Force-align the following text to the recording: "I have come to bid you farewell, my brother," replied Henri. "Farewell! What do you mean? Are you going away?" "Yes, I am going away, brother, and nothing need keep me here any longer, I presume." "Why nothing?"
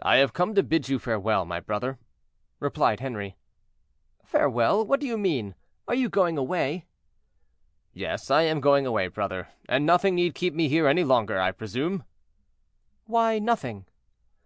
"I 0.00 0.16
have 0.16 0.32
come 0.32 0.54
to 0.54 0.62
bid 0.62 0.88
you 0.88 0.98
farewell, 0.98 1.44
my 1.44 1.60
brother," 1.60 1.98
replied 2.60 3.00
Henri. 3.02 3.36
"Farewell! 4.24 4.86
What 4.86 5.00
do 5.00 5.06
you 5.06 5.18
mean? 5.18 5.54
Are 5.86 5.94
you 5.94 6.08
going 6.08 6.38
away?" 6.38 6.86
"Yes, 7.92 8.30
I 8.30 8.44
am 8.44 8.62
going 8.62 8.86
away, 8.86 9.08
brother, 9.08 9.48
and 9.68 9.84
nothing 9.84 10.14
need 10.14 10.34
keep 10.34 10.54
me 10.54 10.68
here 10.70 10.86
any 10.88 11.04
longer, 11.04 11.38
I 11.38 11.52
presume." 11.52 12.04
"Why 13.04 13.38
nothing?" 13.38 13.84